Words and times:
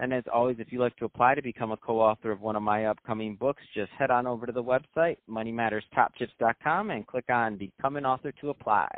And 0.00 0.14
as 0.14 0.24
always, 0.32 0.56
if 0.60 0.70
you'd 0.70 0.80
like 0.80 0.96
to 0.96 1.06
apply 1.06 1.34
to 1.34 1.42
become 1.42 1.72
a 1.72 1.76
co-author 1.76 2.30
of 2.30 2.40
one 2.40 2.54
of 2.54 2.62
my 2.62 2.86
upcoming 2.86 3.34
books, 3.34 3.62
just 3.74 3.90
head 3.98 4.10
on 4.10 4.26
over 4.26 4.46
to 4.46 4.52
the 4.52 4.62
website, 4.62 5.16
moneymatterstoptips.com, 5.28 6.90
and 6.90 7.06
click 7.06 7.24
on 7.28 7.56
Become 7.56 7.96
an 7.96 8.06
Author 8.06 8.32
to 8.40 8.50
apply. 8.50 8.88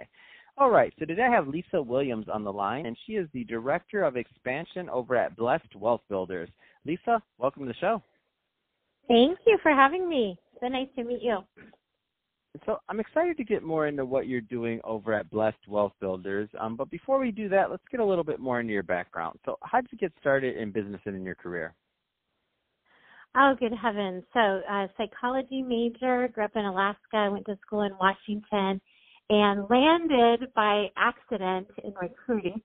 All 0.59 0.70
right, 0.70 0.92
so 0.98 1.06
today 1.06 1.23
I 1.23 1.30
have 1.30 1.48
Lisa 1.48 1.80
Williams 1.80 2.27
on 2.30 2.45
the 2.45 2.52
line, 2.52 2.84
and 2.84 2.97
she 3.06 3.15
is 3.15 3.27
the 3.33 3.45
Director 3.45 4.02
of 4.02 4.19
Expansion 4.19 4.91
over 4.91 5.16
at 5.16 5.34
Blessed 5.37 5.75
Wealth 5.75 6.02
Builders. 6.11 6.51
Lisa, 6.84 7.23
welcome 7.39 7.62
to 7.62 7.69
the 7.69 7.78
show. 7.78 8.03
Thank 9.09 9.39
you 9.47 9.59
for 9.62 9.73
having 9.73 10.06
me. 10.06 10.39
So 10.61 10.69
nice 10.69 10.89
to 10.97 11.05
meet 11.05 11.23
you. 11.23 11.39
So 12.67 12.79
I'm 12.89 12.99
excited 12.99 13.37
to 13.37 13.45
get 13.45 13.63
more 13.63 13.87
into 13.87 14.05
what 14.05 14.27
you're 14.27 14.41
doing 14.41 14.81
over 14.83 15.13
at 15.15 15.31
Blessed 15.31 15.69
Wealth 15.69 15.93
Builders. 16.01 16.49
Um, 16.59 16.77
but 16.77 16.91
before 16.91 17.21
we 17.21 17.31
do 17.31 17.49
that, 17.49 17.71
let's 17.71 17.83
get 17.91 18.01
a 18.01 18.05
little 18.05 18.25
bit 18.25 18.41
more 18.41 18.59
into 18.59 18.73
your 18.73 18.83
background. 18.83 19.39
So 19.45 19.57
how 19.63 19.81
did 19.81 19.93
you 19.93 19.99
get 19.99 20.13
started 20.21 20.57
in 20.57 20.73
business 20.73 21.01
and 21.05 21.15
in 21.15 21.25
your 21.25 21.37
career? 21.37 21.75
Oh, 23.37 23.55
good 23.59 23.73
heavens. 23.73 24.25
So, 24.33 24.61
uh, 24.69 24.89
psychology 24.97 25.62
major, 25.62 26.27
grew 26.34 26.45
up 26.45 26.57
in 26.57 26.65
Alaska, 26.65 27.31
went 27.31 27.47
to 27.47 27.57
school 27.65 27.83
in 27.83 27.92
Washington, 28.01 28.81
and 29.29 29.70
landed 29.70 30.53
by 30.57 30.87
accident 30.97 31.69
in 31.85 31.95
recruiting, 32.01 32.61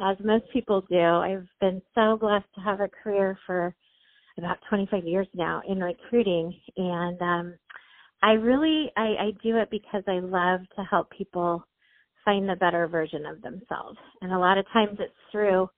as 0.00 0.16
most 0.24 0.44
people 0.54 0.80
do. 0.88 0.98
I've 0.98 1.46
been 1.60 1.82
so 1.94 2.16
blessed 2.18 2.46
to 2.54 2.62
have 2.62 2.80
a 2.80 2.88
career 2.88 3.38
for 3.44 3.74
about 4.38 4.56
25 4.70 5.04
years 5.04 5.28
now 5.34 5.60
in 5.68 5.80
recruiting, 5.80 6.58
and 6.78 7.20
um, 7.20 7.54
I 8.22 8.32
really 8.32 8.90
I, 8.96 9.02
I 9.02 9.30
do 9.42 9.56
it 9.58 9.68
because 9.70 10.02
I 10.08 10.20
love 10.20 10.60
to 10.76 10.84
help 10.90 11.10
people 11.10 11.64
find 12.24 12.48
the 12.48 12.56
better 12.56 12.88
version 12.88 13.24
of 13.26 13.42
themselves. 13.42 13.98
And 14.20 14.32
a 14.32 14.38
lot 14.38 14.58
of 14.58 14.66
times 14.72 14.98
it's 15.00 15.12
through 15.30 15.68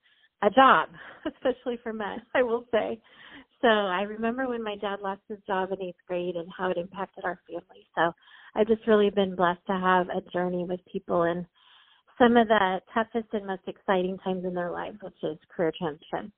a 0.42 0.50
job, 0.50 0.89
especially 1.27 1.78
for 1.83 1.92
men, 1.92 2.22
I 2.34 2.42
will 2.42 2.64
say. 2.72 3.00
So 3.61 3.69
I 3.69 4.03
remember 4.03 4.48
when 4.48 4.62
my 4.62 4.77
dad 4.77 5.00
lost 5.03 5.20
his 5.28 5.39
job 5.47 5.70
in 5.72 5.83
eighth 5.83 5.98
grade 6.06 6.36
and 6.36 6.48
how 6.56 6.70
it 6.70 6.78
impacted 6.78 7.25
our 7.25 7.41
family. 7.47 7.86
So 7.94 8.12
I've 8.55 8.69
just 8.69 8.86
really 8.86 9.11
been 9.11 9.36
blessed 9.36 9.66
to 9.66 9.72
have 9.72 10.06
a 10.09 10.22
journey 10.33 10.64
with 10.69 10.81
people 10.91 11.25
in 11.25 11.47
some 12.19 12.36
of 12.36 12.48
the 12.48 12.81
toughest 12.94 13.28
and 13.33 13.47
most 13.47 13.62
exciting 13.66 14.19
times 14.19 14.44
in 14.44 14.55
their 14.55 14.70
lives, 14.70 14.98
which 15.03 15.14
is 15.22 15.39
career 15.55 15.72
transition. 15.78 16.33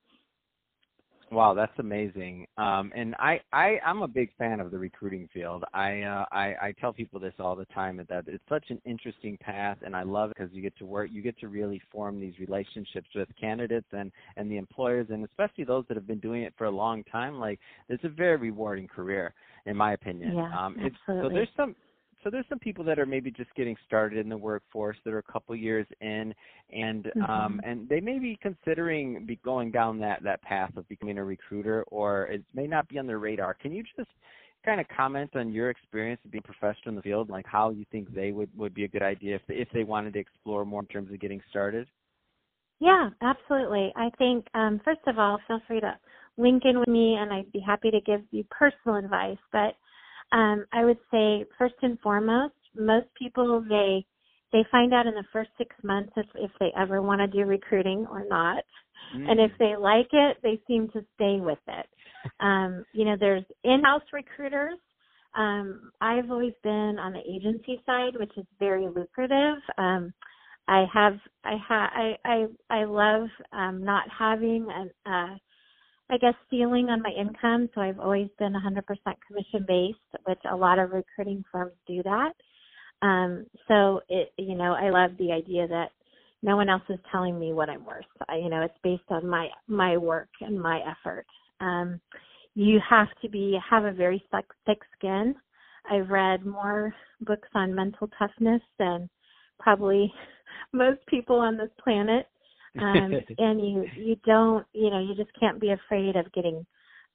Wow, 1.33 1.55
that's 1.55 1.79
amazing. 1.79 2.47
Um, 2.59 2.91
and 2.95 3.15
I, 3.21 3.41
I, 3.53 3.79
I'm 3.87 4.03
a 4.03 4.09
big 4.09 4.31
fan 4.37 4.59
of 4.59 4.73
the 4.73 4.79
recruiting 4.79 5.29
field. 5.33 5.65
I, 5.73 6.03
uh, 6.03 6.25
I, 6.33 6.55
I 6.61 6.75
tell 6.81 6.93
people 6.93 7.21
this 7.21 7.35
all 7.39 7.55
the 7.55 7.67
time 7.67 8.05
that 8.09 8.25
it's 8.27 8.43
such 8.49 8.65
an 8.71 8.81
interesting 8.85 9.39
path, 9.41 9.79
and 9.85 9.95
I 9.95 10.03
love 10.03 10.31
it 10.31 10.37
because 10.37 10.53
you 10.53 10.61
get 10.61 10.77
to 10.79 10.87
work, 10.87 11.09
you 11.13 11.23
get 11.23 11.39
to 11.39 11.49
really 11.49 11.81
form 11.93 12.19
these 12.19 12.35
relationships 12.41 13.09
with 13.15 13.29
candidates 13.41 13.87
and 13.93 14.11
and 14.37 14.51
the 14.51 14.57
employers, 14.57 15.07
and 15.11 15.25
especially 15.25 15.63
those 15.63 15.85
that 15.87 15.97
have 15.97 16.07
been 16.07 16.19
doing 16.19 16.43
it 16.43 16.53
for 16.59 16.65
a 16.65 16.71
long 16.71 17.05
time. 17.05 17.39
Like, 17.39 17.61
it's 17.89 18.03
a 18.03 18.09
very 18.09 18.37
rewarding 18.37 18.89
career, 18.89 19.33
in 19.67 19.77
my 19.77 19.93
opinion. 19.93 20.35
Yeah, 20.35 20.51
um, 20.59 20.77
absolutely. 20.85 21.29
so 21.29 21.29
there's 21.29 21.49
some 21.57 21.77
so 22.23 22.31
there's 22.31 22.45
some 22.49 22.59
people 22.59 22.85
that 22.85 22.99
are 22.99 23.07
maybe 23.07 23.31
just 23.31 23.55
getting 23.55 23.77
started 23.87 24.19
in 24.19 24.29
the 24.29 24.37
workforce 24.37 24.97
that 25.05 25.13
are 25.13 25.19
a 25.19 25.33
couple 25.33 25.55
years 25.57 25.87
in 26.01 26.35
and 26.73 27.05
mm-hmm. 27.05 27.23
um 27.23 27.61
and 27.65 27.89
they 27.89 28.01
may 28.01 28.19
be 28.19 28.39
considering 28.43 29.25
be 29.27 29.37
going 29.45 29.71
down 29.71 29.99
that 29.99 30.23
that 30.23 30.43
path 30.43 30.77
of 30.77 30.89
becoming 30.89 31.19
a 31.19 31.25
recruiter 31.25 31.85
or 31.85 32.27
it 32.27 32.43
may 32.55 32.67
not 32.67 32.89
be 32.89 32.99
on 32.99 33.07
their 33.07 33.19
radar. 33.19 33.55
Can 33.55 33.73
you 33.73 33.83
just 33.97 34.11
kind 34.65 34.81
of 34.81 34.87
comment 34.95 35.31
on 35.37 35.51
your 35.53 35.71
experience 35.71 36.21
of 36.25 36.31
being 36.31 36.43
a 36.45 36.53
professional 36.53 36.91
in 36.91 36.95
the 36.95 37.03
field 37.03 37.31
like 37.31 37.47
how 37.47 37.71
you 37.71 37.87
think 37.91 38.13
they 38.15 38.33
would 38.33 38.51
would 38.57 38.75
be 38.75 38.85
a 38.85 38.89
good 38.89 39.03
idea 39.03 39.37
if 39.37 39.43
they, 39.49 39.55
if 39.55 39.69
they 39.73 39.85
wanted 39.85 40.13
to 40.13 40.19
explore 40.19 40.65
more 40.65 40.83
in 40.83 40.87
terms 40.87 41.11
of 41.13 41.21
getting 41.21 41.41
started? 41.49 41.87
Yeah 42.79 43.11
absolutely. 43.23 43.93
I 43.97 44.11
think 44.19 44.47
um 44.55 44.81
first 44.85 45.01
of 45.07 45.19
all 45.19 45.39
feel 45.49 45.61
free 45.67 45.81
to 45.81 45.97
link 46.37 46.63
in 46.65 46.79
with 46.79 46.89
me 46.89 47.17
and 47.19 47.33
i'd 47.33 47.53
be 47.53 47.61
happy 47.61 47.91
to 47.91 48.01
give 48.01 48.23
you 48.31 48.45
personal 48.51 48.97
advice 48.97 49.37
but 49.53 49.75
um, 50.33 50.65
I 50.73 50.85
would 50.85 50.99
say 51.11 51.45
first 51.59 51.75
and 51.83 51.99
foremost, 52.01 52.55
most 52.77 53.07
people 53.19 53.65
they 53.69 54.05
they 54.53 54.65
find 54.71 54.93
out 54.93 55.07
in 55.07 55.15
the 55.15 55.25
first 55.33 55.51
six 55.59 55.75
months 55.83 56.13
if, 56.17 56.27
if 56.35 56.51
they 56.59 56.73
ever 56.77 57.03
want 57.03 57.21
to 57.21 57.27
do 57.27 57.47
recruiting 57.47 58.07
or 58.11 58.25
not. 58.29 58.65
Mm. 59.17 59.31
And 59.31 59.41
if 59.41 59.53
they 59.59 59.77
like 59.77 60.09
it, 60.13 60.39
they 60.43 60.61
seem 60.67 60.89
to 60.89 61.05
stay 61.15 61.39
with 61.41 61.59
it. 61.69 61.87
Um, 62.41 62.85
you 62.93 63.05
know, 63.05 63.17
there's 63.19 63.45
in-house 63.63 64.03
recruiters. 64.13 64.79
Um, 65.37 65.93
I've 66.01 66.31
always 66.31 66.53
been 66.65 66.99
on 66.99 67.13
the 67.13 67.21
agency 67.21 67.81
side, 67.87 68.15
which 68.19 68.33
is 68.37 68.45
very 68.59 68.89
lucrative. 68.89 69.59
Um, 69.79 70.13
I 70.67 70.85
have, 70.93 71.15
I 71.45 71.57
ha, 71.57 71.91
I, 71.95 72.17
I, 72.25 72.47
I 72.71 72.85
love 72.85 73.29
um, 73.53 73.85
not 73.85 74.05
having 74.17 74.67
an, 74.71 74.91
uh, 75.07 75.37
I 76.11 76.19
guess 76.19 76.35
ceiling 76.51 76.89
on 76.91 77.03
my 77.03 77.11
income, 77.11 77.69
so 77.75 77.81
I've 77.81 78.01
always 78.01 78.29
been 78.39 78.53
100% 78.53 78.83
commission 79.27 79.65
based, 79.67 79.99
which 80.27 80.41
a 80.51 80.57
lot 80.57 80.79
of 80.79 80.91
recruiting 80.91 81.45
firms 81.53 81.73
do 81.87 82.03
that. 82.03 82.33
Um, 83.03 83.47
so 83.69 84.01
it, 84.09 84.33
you 84.37 84.57
know, 84.57 84.75
I 84.75 84.91
love 84.91 85.13
the 85.19 85.33
idea 85.33 85.69
that 85.69 85.91
no 86.43 86.57
one 86.57 86.69
else 86.69 86.83
is 86.89 86.99
telling 87.13 87.39
me 87.39 87.53
what 87.53 87.71
I'm 87.71 87.85
worth. 87.85 88.05
I, 88.29 88.37
you 88.37 88.49
know, 88.49 88.63
it's 88.63 88.75
based 88.83 89.11
on 89.11 89.27
my 89.27 89.49
my 89.69 89.97
work 89.97 90.29
and 90.41 90.61
my 90.61 90.81
effort. 90.81 91.27
Um, 91.61 92.01
you 92.55 92.81
have 92.89 93.09
to 93.23 93.29
be 93.29 93.59
have 93.69 93.85
a 93.85 93.93
very 93.93 94.23
thick, 94.33 94.47
thick 94.67 94.81
skin. 94.99 95.35
I've 95.91 96.11
read 96.11 96.45
more 96.45 96.93
books 97.21 97.49
on 97.55 97.75
mental 97.75 98.09
toughness 98.19 98.63
than 98.79 99.09
probably 99.59 100.13
most 100.73 101.01
people 101.07 101.37
on 101.37 101.57
this 101.57 101.71
planet 101.83 102.27
um, 102.79 103.15
and 103.39 103.61
you 103.61 103.85
you 103.97 104.17
don't 104.25 104.67
you 104.73 104.91
know 104.91 105.01
you 105.01 105.15
just 105.15 105.31
can't 105.39 105.61
be 105.61 105.71
afraid 105.71 106.17
of 106.17 106.33
getting 106.33 106.65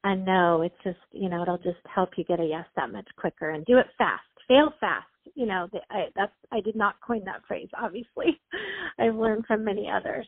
a 0.04 0.16
no. 0.16 0.62
It's 0.62 0.76
just 0.84 1.00
you 1.12 1.30
know 1.30 1.42
it'll 1.42 1.58
just 1.58 1.80
help 1.94 2.12
you 2.18 2.24
get 2.24 2.40
a 2.40 2.46
yes 2.46 2.66
that 2.76 2.92
much 2.92 3.08
quicker 3.18 3.52
and 3.52 3.66
do 3.66 3.78
it 3.78 3.88
fast, 3.98 4.24
fail 4.48 4.72
fast. 4.80 5.08
You 5.36 5.46
know 5.46 5.68
the, 5.72 5.80
I, 5.90 6.06
that's 6.16 6.34
I 6.52 6.62
did 6.62 6.76
not 6.76 6.96
coin 7.06 7.24
that 7.26 7.42
phrase. 7.48 7.70
Obviously, 7.80 8.40
I've 9.00 9.16
learned 9.16 9.46
from 9.46 9.64
many 9.64 9.90
others. 9.90 10.28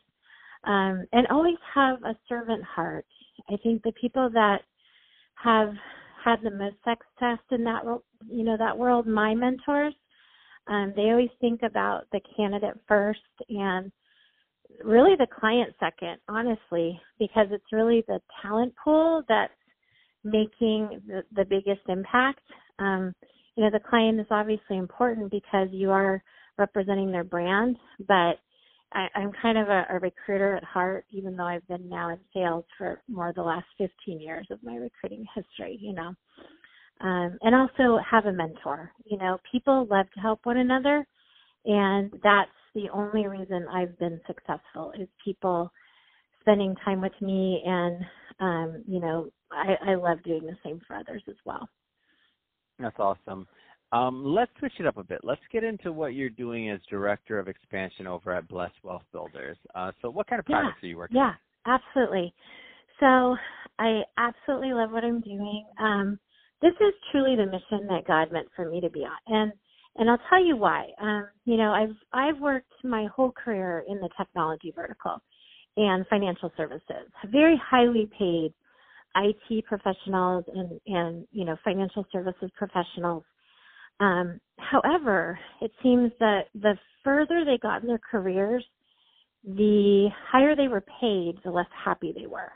Um, 0.63 1.05
and 1.13 1.27
always 1.27 1.57
have 1.73 2.03
a 2.03 2.15
servant 2.27 2.63
heart. 2.63 3.05
I 3.49 3.55
think 3.63 3.83
the 3.83 3.93
people 4.01 4.29
that 4.33 4.61
have 5.35 5.73
had 6.25 6.41
the 6.41 6.51
most 6.51 6.75
success 6.77 7.39
in 7.51 7.63
that 7.63 7.83
you 8.27 8.43
know 8.43 8.57
that 8.57 8.77
world, 8.77 9.07
my 9.07 9.33
mentors, 9.35 9.93
um, 10.67 10.93
they 10.95 11.03
always 11.03 11.29
think 11.39 11.61
about 11.63 12.05
the 12.11 12.19
candidate 12.35 12.77
first 12.87 13.19
and 13.49 13.91
really 14.83 15.15
the 15.17 15.27
client 15.27 15.73
second, 15.79 16.17
honestly, 16.29 16.99
because 17.19 17.47
it's 17.51 17.73
really 17.73 18.03
the 18.07 18.19
talent 18.41 18.73
pool 18.83 19.23
that's 19.29 19.53
making 20.23 21.01
the, 21.07 21.23
the 21.35 21.45
biggest 21.45 21.81
impact. 21.89 22.41
Um, 22.79 23.13
you 23.55 23.63
know, 23.63 23.71
the 23.71 23.79
client 23.89 24.19
is 24.19 24.27
obviously 24.31 24.77
important 24.77 25.31
because 25.31 25.69
you 25.71 25.91
are 25.91 26.23
representing 26.57 27.11
their 27.11 27.23
brand, 27.23 27.77
but 28.07 28.39
I, 28.93 29.07
I'm 29.15 29.31
kind 29.41 29.57
of 29.57 29.67
a, 29.69 29.85
a 29.91 29.99
recruiter 29.99 30.55
at 30.55 30.63
heart, 30.63 31.05
even 31.11 31.35
though 31.35 31.45
I've 31.45 31.67
been 31.67 31.89
now 31.89 32.09
in 32.11 32.19
sales 32.33 32.65
for 32.77 33.01
more 33.07 33.33
the 33.35 33.43
last 33.43 33.65
15 33.77 34.19
years 34.21 34.47
of 34.51 34.59
my 34.63 34.75
recruiting 34.75 35.25
history, 35.35 35.77
you 35.81 35.93
know. 35.93 36.13
Um, 37.01 37.37
and 37.41 37.55
also 37.55 37.99
have 38.09 38.25
a 38.25 38.33
mentor. 38.33 38.91
You 39.05 39.17
know, 39.17 39.39
people 39.51 39.87
love 39.89 40.07
to 40.15 40.19
help 40.21 40.41
one 40.45 40.57
another, 40.57 41.05
and 41.65 42.11
that's 42.23 42.51
the 42.77 42.89
only 42.93 43.27
reason 43.27 43.65
I've 43.73 43.97
been 43.97 44.21
successful 44.27 44.93
is 44.97 45.07
people 45.25 45.71
spending 46.41 46.75
time 46.85 47.01
with 47.01 47.19
me 47.21 47.61
and 47.65 48.05
um, 48.39 48.83
you 48.87 48.99
know, 48.99 49.29
I, 49.51 49.91
I 49.91 49.95
love 49.95 50.21
doing 50.23 50.45
the 50.45 50.57
same 50.63 50.79
for 50.87 50.95
others 50.95 51.23
as 51.27 51.35
well. 51.43 51.67
That's 52.79 52.99
awesome. 52.99 53.47
Um, 53.91 54.23
let's 54.23 54.51
switch 54.59 54.73
it 54.79 54.85
up 54.85 54.97
a 54.97 55.03
bit. 55.03 55.21
Let's 55.23 55.41
get 55.51 55.63
into 55.63 55.91
what 55.91 56.13
you're 56.13 56.29
doing 56.29 56.69
as 56.69 56.79
director 56.89 57.39
of 57.39 57.47
expansion 57.47 58.05
over 58.05 58.33
at 58.33 58.47
Blessed 58.47 58.75
Wealth 58.83 59.03
Builders. 59.11 59.57
Uh, 59.73 59.91
so, 60.01 60.09
what 60.09 60.27
kind 60.27 60.39
of 60.39 60.45
projects 60.45 60.77
yeah, 60.81 60.87
are 60.87 60.89
you 60.89 60.97
working? 60.97 61.17
Yeah, 61.17 61.33
on? 61.65 61.79
absolutely. 61.79 62.33
So, 62.99 63.35
I 63.79 64.01
absolutely 64.17 64.73
love 64.73 64.91
what 64.91 65.05
I'm 65.05 65.21
doing. 65.21 65.65
Um, 65.79 66.19
this 66.61 66.73
is 66.81 66.93
truly 67.11 67.35
the 67.35 67.45
mission 67.45 67.87
that 67.87 68.05
God 68.05 68.31
meant 68.31 68.47
for 68.55 68.69
me 68.69 68.81
to 68.81 68.89
be 68.89 69.05
on, 69.05 69.17
and 69.27 69.51
and 69.97 70.09
I'll 70.09 70.21
tell 70.29 70.43
you 70.43 70.57
why. 70.57 70.87
Um, 71.01 71.27
you 71.45 71.57
know, 71.57 71.71
I've 71.71 71.95
I've 72.13 72.41
worked 72.41 72.73
my 72.83 73.07
whole 73.15 73.31
career 73.33 73.85
in 73.87 73.99
the 73.99 74.09
technology 74.17 74.73
vertical 74.75 75.17
and 75.77 76.05
financial 76.09 76.51
services, 76.57 77.11
very 77.31 77.59
highly 77.63 78.09
paid 78.19 78.53
IT 79.15 79.65
professionals 79.65 80.45
and 80.55 80.79
and 80.87 81.27
you 81.31 81.45
know 81.45 81.57
financial 81.65 82.05
services 82.13 82.51
professionals 82.57 83.23
Um, 84.01 84.41
however, 84.59 85.39
it 85.61 85.71
seems 85.83 86.13
that 86.21 86.47
the 86.55 86.77
further 87.03 87.45
they 87.45 87.59
got 87.59 87.83
in 87.83 87.89
their 87.89 88.01
careers, 88.11 88.65
the 89.45 90.09
higher 90.31 90.55
they 90.55 90.69
were 90.69 90.85
paid, 91.01 91.35
the 91.45 91.51
less 91.51 91.67
happy 91.85 92.13
they 92.17 92.27
were. 92.27 92.51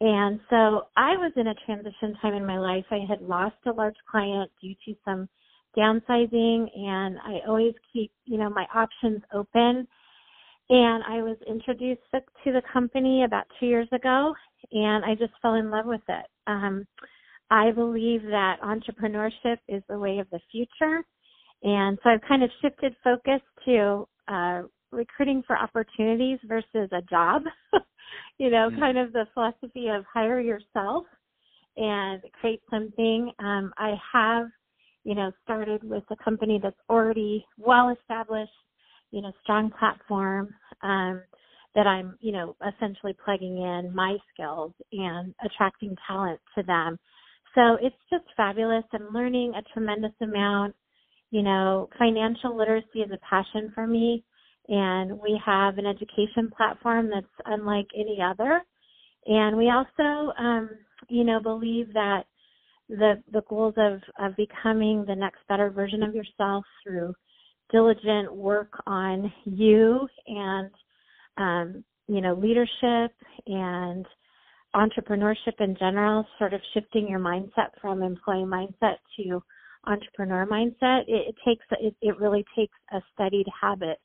And 0.00 0.40
so 0.50 0.88
I 0.96 1.16
was 1.16 1.32
in 1.36 1.48
a 1.48 1.54
transition 1.66 2.16
time 2.22 2.34
in 2.34 2.46
my 2.46 2.58
life. 2.58 2.84
I 2.90 3.00
had 3.08 3.22
lost 3.22 3.56
a 3.66 3.72
large 3.72 3.96
client 4.10 4.50
due 4.62 4.74
to 4.86 4.96
some 5.04 5.28
downsizing 5.76 6.68
and 6.76 7.18
I 7.18 7.40
always 7.46 7.74
keep, 7.92 8.12
you 8.24 8.38
know, 8.38 8.50
my 8.50 8.66
options 8.74 9.22
open. 9.32 9.86
And 10.70 11.04
I 11.04 11.22
was 11.22 11.36
introduced 11.46 12.00
to 12.12 12.52
the 12.52 12.62
company 12.72 13.24
about 13.24 13.44
two 13.60 13.66
years 13.66 13.88
ago 13.92 14.34
and 14.72 15.04
I 15.04 15.14
just 15.14 15.32
fell 15.42 15.54
in 15.54 15.70
love 15.70 15.86
with 15.86 16.00
it. 16.08 16.26
Um, 16.46 16.86
I 17.50 17.70
believe 17.70 18.22
that 18.22 18.56
entrepreneurship 18.62 19.58
is 19.68 19.82
the 19.88 19.98
way 19.98 20.18
of 20.18 20.28
the 20.30 20.40
future. 20.50 21.04
And 21.62 21.98
so 22.02 22.10
I've 22.10 22.22
kind 22.26 22.42
of 22.42 22.50
shifted 22.62 22.94
focus 23.02 23.40
to 23.66 24.08
uh, 24.28 24.62
recruiting 24.90 25.42
for 25.46 25.56
opportunities 25.56 26.38
versus 26.46 26.88
a 26.92 27.02
job. 27.02 27.42
you 28.38 28.50
know, 28.50 28.68
mm-hmm. 28.70 28.80
kind 28.80 28.98
of 28.98 29.12
the 29.12 29.26
philosophy 29.34 29.88
of 29.88 30.04
hire 30.12 30.40
yourself 30.40 31.04
and 31.76 32.22
create 32.40 32.62
something. 32.70 33.32
Um, 33.38 33.72
I 33.76 33.94
have, 34.12 34.46
you 35.04 35.14
know, 35.14 35.30
started 35.44 35.82
with 35.84 36.04
a 36.10 36.16
company 36.24 36.58
that's 36.62 36.76
already 36.88 37.44
well 37.58 37.94
established, 38.00 38.52
you 39.10 39.22
know, 39.22 39.32
strong 39.42 39.70
platform 39.78 40.54
um, 40.82 41.22
that 41.74 41.86
I'm, 41.86 42.16
you 42.20 42.32
know, 42.32 42.56
essentially 42.66 43.16
plugging 43.24 43.58
in 43.58 43.92
my 43.94 44.16
skills 44.32 44.72
and 44.92 45.34
attracting 45.44 45.96
talent 46.06 46.40
to 46.56 46.64
them. 46.64 46.98
So 47.54 47.76
it's 47.80 47.96
just 48.10 48.24
fabulous. 48.36 48.84
I'm 48.92 49.12
learning 49.12 49.52
a 49.54 49.62
tremendous 49.72 50.12
amount. 50.20 50.74
You 51.30 51.42
know, 51.42 51.88
financial 51.98 52.56
literacy 52.56 53.00
is 53.00 53.10
a 53.12 53.18
passion 53.28 53.72
for 53.74 53.86
me 53.86 54.24
and 54.68 55.18
we 55.20 55.40
have 55.44 55.78
an 55.78 55.86
education 55.86 56.50
platform 56.56 57.10
that's 57.12 57.26
unlike 57.46 57.86
any 57.94 58.18
other. 58.22 58.62
And 59.26 59.56
we 59.56 59.70
also, 59.70 60.32
um, 60.38 60.70
you 61.08 61.24
know, 61.24 61.40
believe 61.40 61.92
that 61.94 62.24
the 62.88 63.22
the 63.32 63.42
goals 63.48 63.74
of 63.76 64.00
of 64.18 64.36
becoming 64.36 65.04
the 65.06 65.14
next 65.14 65.38
better 65.48 65.70
version 65.70 66.02
of 66.02 66.14
yourself 66.14 66.64
through 66.82 67.14
diligent 67.70 68.34
work 68.34 68.72
on 68.86 69.32
you 69.44 70.06
and 70.26 70.70
um, 71.38 71.84
you 72.08 72.20
know 72.20 72.34
leadership 72.34 73.12
and 73.46 74.06
entrepreneurship 74.74 75.60
in 75.60 75.76
general, 75.78 76.26
sort 76.38 76.52
of 76.52 76.60
shifting 76.72 77.08
your 77.08 77.20
mindset 77.20 77.70
from 77.80 78.02
employee 78.02 78.44
mindset 78.44 78.96
to 79.16 79.42
entrepreneur 79.86 80.46
mindset. 80.46 81.02
It, 81.06 81.28
it 81.28 81.34
takes 81.46 81.64
it, 81.80 81.94
it 82.02 82.18
really 82.18 82.44
takes 82.56 82.76
a 82.92 83.00
studied 83.14 83.46
habit 83.60 83.98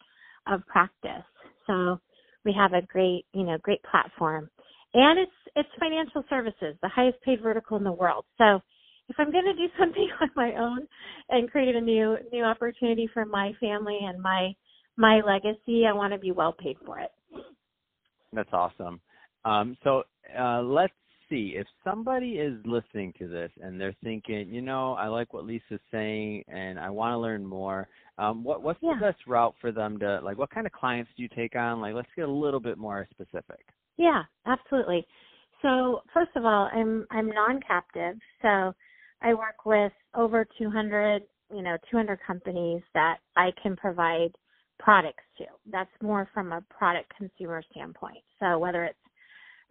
of 0.47 0.65
practice. 0.67 1.25
So 1.67 1.99
we 2.45 2.53
have 2.53 2.73
a 2.73 2.85
great, 2.85 3.25
you 3.33 3.43
know, 3.43 3.57
great 3.61 3.81
platform. 3.83 4.49
And 4.93 5.19
it's 5.19 5.31
it's 5.55 5.69
financial 5.79 6.23
services, 6.29 6.75
the 6.81 6.89
highest 6.89 7.21
paid 7.21 7.41
vertical 7.41 7.77
in 7.77 7.83
the 7.83 7.91
world. 7.91 8.25
So 8.37 8.59
if 9.07 9.15
I'm 9.17 9.31
going 9.31 9.45
to 9.45 9.53
do 9.53 9.67
something 9.79 10.09
on 10.21 10.29
my 10.35 10.53
own 10.55 10.87
and 11.29 11.49
create 11.51 11.75
a 11.75 11.81
new 11.81 12.17
new 12.31 12.43
opportunity 12.43 13.09
for 13.13 13.25
my 13.25 13.53
family 13.59 13.99
and 14.01 14.21
my 14.21 14.53
my 14.97 15.21
legacy, 15.21 15.85
I 15.85 15.93
want 15.93 16.13
to 16.13 16.19
be 16.19 16.31
well 16.31 16.53
paid 16.53 16.77
for 16.85 16.99
it. 16.99 17.11
That's 18.33 18.49
awesome. 18.51 18.99
Um, 19.45 19.77
so 19.83 20.03
uh, 20.37 20.61
let's 20.61 20.93
see 21.29 21.53
if 21.55 21.67
somebody 21.83 22.33
is 22.33 22.53
listening 22.65 23.13
to 23.19 23.27
this 23.27 23.51
and 23.61 23.79
they're 23.79 23.95
thinking, 24.03 24.49
you 24.51 24.61
know, 24.61 24.93
I 24.93 25.07
like 25.07 25.33
what 25.33 25.45
Lisa's 25.45 25.79
saying 25.91 26.43
and 26.47 26.79
I 26.79 26.89
want 26.89 27.13
to 27.13 27.17
learn 27.17 27.45
more. 27.45 27.87
Um, 28.17 28.43
what 28.43 28.61
what's 28.61 28.79
yeah. 28.81 28.95
the 28.99 29.05
best 29.07 29.19
route 29.27 29.55
for 29.61 29.71
them 29.71 29.97
to 29.99 30.19
like? 30.21 30.37
What 30.37 30.49
kind 30.49 30.67
of 30.67 30.73
clients 30.73 31.11
do 31.15 31.23
you 31.23 31.29
take 31.35 31.55
on? 31.55 31.79
Like, 31.79 31.93
let's 31.93 32.09
get 32.15 32.27
a 32.27 32.31
little 32.31 32.59
bit 32.59 32.77
more 32.77 33.07
specific. 33.11 33.65
Yeah, 33.99 34.23
absolutely. 34.47 35.07
So 35.63 36.03
first 36.13 36.31
of 36.37 36.45
all, 36.45 36.69
I'm 36.73 37.07
I'm 37.11 37.29
non-captive, 37.29 38.17
so 38.43 38.73
I 39.23 39.35
work 39.35 39.65
with 39.67 39.93
over 40.15 40.47
200, 40.59 41.23
you 41.55 41.63
know, 41.63 41.77
200 41.91 42.19
companies 42.27 42.83
that 42.95 43.19
I 43.37 43.51
can 43.63 43.77
provide 43.77 44.31
products 44.79 45.23
to. 45.39 45.45
That's 45.71 45.91
more 46.03 46.29
from 46.35 46.53
a 46.53 46.63
product 46.71 47.13
consumer 47.17 47.63
standpoint. 47.71 48.19
So 48.41 48.59
whether 48.59 48.85
it's 48.85 48.99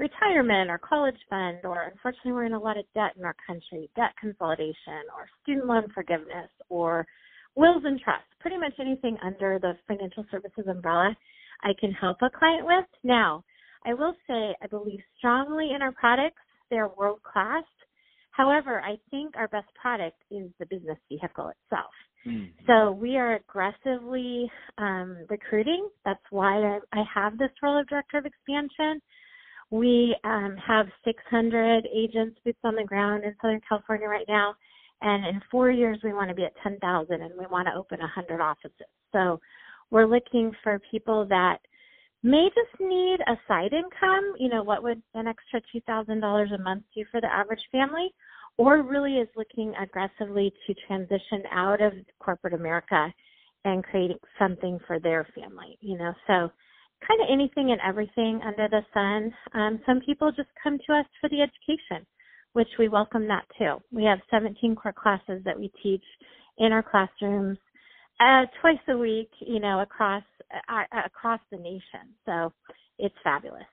retirement 0.01 0.71
or 0.71 0.79
college 0.79 1.19
fund, 1.31 1.61
or 1.65 1.85
unfortunately 1.85 2.33
we're 2.33 2.47
in 2.47 2.55
a 2.55 2.61
lot 2.61 2.79
of 2.79 2.87
debt 2.95 3.15
in 3.19 3.25
our 3.25 3.37
country, 3.47 3.91
debt 3.97 4.15
consolidation 4.21 5.07
or 5.17 5.29
student 5.43 5.67
loan 5.69 5.89
forgiveness 5.95 6.51
or 6.71 7.07
wills 7.57 7.85
and 7.87 8.01
trusts, 8.01 8.29
pretty 8.41 8.59
much 8.59 8.75
anything 8.81 9.19
under 9.25 9.61
the 9.61 9.75
financial 9.89 10.27
services 10.33 10.67
umbrella 10.69 11.17
I 11.65 11.73
can 11.81 11.93
help 11.93 12.19
a 12.23 12.31
client 12.31 12.67
with. 12.67 12.87
Now, 13.05 13.45
I 13.85 13.95
will 13.95 14.15
say 14.27 14.55
I 14.63 14.67
believe 14.69 15.01
strongly 15.17 15.73
in 15.75 15.83
our 15.83 15.93
products. 15.93 16.43
They're 16.71 16.89
world 16.89 17.21
class. 17.23 17.65
However, 18.31 18.81
I 18.81 18.99
think 19.11 19.37
our 19.37 19.49
best 19.49 19.67
product 19.81 20.23
is 20.31 20.51
the 20.61 20.67
business 20.67 20.99
vehicle 21.09 21.51
itself. 21.51 21.91
Mm. 22.27 22.53
So 22.67 22.93
we 22.93 23.17
are 23.17 23.35
aggressively 23.35 24.51
um, 24.77 25.25
recruiting. 25.29 25.89
That's 26.05 26.23
why 26.31 26.57
I, 26.57 26.79
I 26.93 27.05
have 27.13 27.39
this 27.39 27.51
role 27.63 27.81
of 27.81 27.89
director 27.89 28.19
of 28.19 28.27
expansion. 28.27 29.01
We 29.71 30.17
um, 30.25 30.57
have 30.67 30.87
600 31.05 31.89
agents 31.95 32.39
boots 32.45 32.59
on 32.65 32.75
the 32.75 32.85
ground 32.85 33.25
in 33.25 33.35
Southern 33.43 33.61
California 33.69 34.09
right 34.09 34.25
now, 34.29 34.55
and 35.03 35.27
in 35.27 35.43
four 35.51 35.71
years 35.71 35.99
we 36.03 36.13
want 36.13 36.29
to 36.31 36.35
be 36.35 36.45
at 36.45 36.53
10,000, 36.63 37.13
and 37.13 37.33
we 37.39 37.47
want 37.47 37.67
to 37.67 37.75
open 37.75 37.99
100 38.01 38.41
offices. 38.41 38.87
So 39.13 39.41
we're 39.91 40.07
looking 40.07 40.53
for 40.63 40.81
people 40.91 41.27
that 41.27 41.59
may 42.23 42.49
just 42.49 42.81
need 42.81 43.21
a 43.21 43.37
side 43.47 43.73
income. 43.73 44.35
You 44.39 44.49
know, 44.49 44.63
what 44.63 44.83
would 44.83 45.03
an 45.15 45.27
extra 45.27 45.61
$2,000 45.75 46.55
a 46.55 46.59
month 46.59 46.85
do 46.95 47.05
for 47.11 47.21
the 47.21 47.33
average 47.33 47.63
family? 47.71 48.13
Or 48.57 48.83
really 48.83 49.19
is 49.19 49.29
looking 49.37 49.73
aggressively 49.81 50.53
to 50.67 50.75
transition 50.87 51.45
out 51.53 51.81
of 51.81 51.93
corporate 52.19 52.55
America 52.55 53.13
and 53.65 53.85
creating 53.85 54.19
something 54.39 54.81
for 54.87 54.99
their 54.99 55.27
family. 55.35 55.79
You 55.81 55.97
know, 55.97 56.13
so 56.27 56.51
kind 57.07 57.21
of 57.21 57.29
anything 57.31 57.71
and 57.71 57.81
everything 57.87 58.41
under 58.45 58.69
the 58.69 58.83
sun. 58.93 59.33
Um, 59.55 59.81
some 59.87 60.01
people 60.01 60.33
just 60.33 60.49
come 60.63 60.79
to 60.87 60.95
us 60.95 61.07
for 61.21 61.29
the 61.31 61.41
education, 61.43 62.05
which 62.53 62.69
we 62.79 62.89
welcome 62.89 63.29
that 63.29 63.45
too. 63.57 63.77
We 63.93 64.05
have 64.05 64.19
17 64.31 64.75
core 64.75 64.93
classes 64.93 65.43
that 65.45 65.59
we 65.59 65.71
teach 65.83 66.05
in 66.59 66.73
our 66.73 66.83
classrooms 66.83 67.59
uh, 68.21 68.47
twice 68.61 68.79
a 68.89 68.97
week, 68.97 69.31
you 69.41 69.61
know, 69.61 69.81
across 69.81 70.25
across 71.07 71.41
the 71.51 71.59
nation. 71.59 72.15
So 72.27 72.53
it's 72.99 73.15
fabulous. 73.23 73.65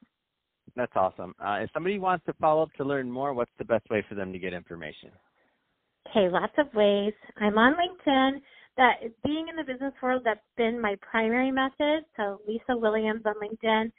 That's 0.75 0.91
awesome. 0.96 1.34
Uh, 1.39 1.60
if 1.62 1.70
somebody 1.74 2.00
wants 2.00 2.25
to 2.25 2.34
follow 2.34 2.63
up 2.63 2.74
to 2.74 2.84
learn 2.84 3.10
more, 3.10 3.34
what's 3.34 3.51
the 3.58 3.65
best 3.65 3.89
way 3.89 4.03
for 4.10 4.15
them 4.15 4.34
to 4.34 4.39
get 4.39 4.53
information? 4.53 5.10
Okay, 6.10 6.29
lots 6.29 6.53
of 6.58 6.74
ways. 6.74 7.13
I'm 7.38 7.58
on 7.58 7.74
LinkedIn 7.74 8.41
that 8.77 8.96
being 9.24 9.48
in 9.48 9.55
the 9.55 9.63
business 9.63 9.94
world, 10.01 10.24
that's 10.25 10.39
been 10.58 10.79
my 10.79 10.96
primary 11.01 11.51
method. 11.51 12.03
So 12.17 12.41
Lisa 12.48 12.75
Williams 12.75 13.22
on 13.25 13.36
LinkedIn, 13.36 13.91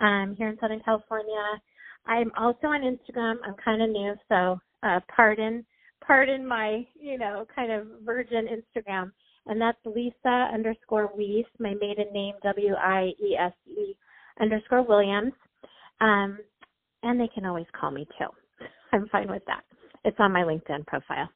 um, 0.00 0.34
here 0.36 0.48
in 0.48 0.58
Southern 0.60 0.80
California. 0.80 1.60
I'm 2.06 2.30
also 2.36 2.68
on 2.68 2.82
Instagram. 2.82 3.36
I'm 3.46 3.54
kind 3.62 3.82
of 3.82 3.90
new, 3.90 4.14
so 4.28 4.58
uh, 4.82 5.00
pardon, 5.14 5.64
pardon 6.06 6.46
my, 6.46 6.86
you 6.98 7.18
know, 7.18 7.46
kind 7.54 7.72
of 7.72 7.86
virgin 8.04 8.46
Instagram. 8.46 9.12
And 9.46 9.60
that's 9.60 9.78
Lisa 9.84 10.50
underscore 10.52 11.10
Wiese, 11.16 11.46
my 11.58 11.74
maiden 11.80 12.12
name, 12.12 12.34
W 12.42 12.74
I 12.74 13.12
E 13.22 13.36
S 13.38 13.52
E 13.66 13.96
underscore 14.40 14.82
Williams. 14.82 15.32
Um, 16.00 16.38
and 17.02 17.20
they 17.20 17.28
can 17.28 17.44
always 17.46 17.66
call 17.78 17.90
me 17.90 18.06
too. 18.18 18.26
I'm 18.92 19.08
fine 19.08 19.30
with 19.30 19.44
that. 19.46 19.62
It's 20.04 20.16
on 20.18 20.32
my 20.32 20.42
LinkedIn 20.42 20.86
profile. 20.86 21.28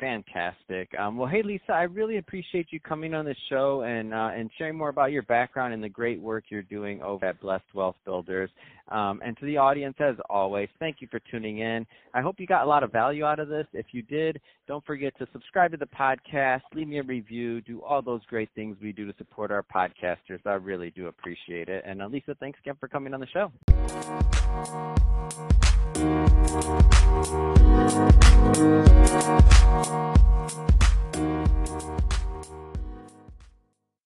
Fantastic. 0.00 0.88
Um, 0.98 1.18
well, 1.18 1.28
hey 1.28 1.42
Lisa, 1.42 1.72
I 1.72 1.82
really 1.82 2.16
appreciate 2.16 2.68
you 2.70 2.80
coming 2.80 3.12
on 3.12 3.26
the 3.26 3.34
show 3.50 3.82
and 3.82 4.14
uh, 4.14 4.30
and 4.34 4.50
sharing 4.56 4.76
more 4.76 4.88
about 4.88 5.12
your 5.12 5.22
background 5.24 5.74
and 5.74 5.84
the 5.84 5.90
great 5.90 6.18
work 6.18 6.44
you're 6.48 6.62
doing 6.62 7.02
over 7.02 7.26
at 7.26 7.38
Blessed 7.38 7.66
Wealth 7.74 7.96
Builders. 8.06 8.48
Um, 8.88 9.20
and 9.22 9.36
to 9.38 9.44
the 9.44 9.58
audience, 9.58 9.96
as 10.00 10.16
always, 10.30 10.70
thank 10.78 10.96
you 11.00 11.08
for 11.10 11.20
tuning 11.30 11.58
in. 11.58 11.86
I 12.14 12.22
hope 12.22 12.40
you 12.40 12.46
got 12.46 12.64
a 12.64 12.66
lot 12.66 12.82
of 12.82 12.90
value 12.90 13.24
out 13.24 13.38
of 13.38 13.48
this. 13.48 13.66
If 13.74 13.86
you 13.92 14.00
did, 14.00 14.40
don't 14.66 14.84
forget 14.86 15.16
to 15.18 15.28
subscribe 15.32 15.70
to 15.72 15.76
the 15.76 15.86
podcast, 15.86 16.62
leave 16.74 16.88
me 16.88 16.98
a 16.98 17.02
review, 17.02 17.60
do 17.60 17.82
all 17.82 18.00
those 18.00 18.24
great 18.26 18.48
things 18.54 18.78
we 18.82 18.92
do 18.92 19.06
to 19.06 19.16
support 19.18 19.50
our 19.52 19.62
podcasters. 19.62 20.40
I 20.46 20.54
really 20.54 20.90
do 20.90 21.08
appreciate 21.08 21.68
it. 21.68 21.84
And 21.86 22.00
uh, 22.00 22.06
Lisa, 22.06 22.34
thanks 22.40 22.58
again 22.60 22.76
for 22.80 22.88
coming 22.88 23.12
on 23.12 23.20
the 23.20 23.26
show. 23.26 23.52
Thank 26.50 26.80
you. 31.14 32.09